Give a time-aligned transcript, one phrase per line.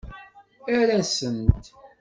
[0.73, 1.55] Err-asent.